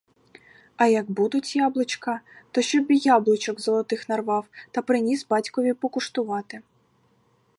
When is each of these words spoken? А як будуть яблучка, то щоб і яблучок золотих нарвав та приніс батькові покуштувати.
А 0.75 0.85
як 0.87 1.11
будуть 1.11 1.55
яблучка, 1.55 2.21
то 2.51 2.61
щоб 2.61 2.91
і 2.91 2.97
яблучок 2.97 3.59
золотих 3.61 4.09
нарвав 4.09 4.47
та 4.71 4.81
приніс 4.81 5.27
батькові 5.27 5.73
покуштувати. 5.73 6.61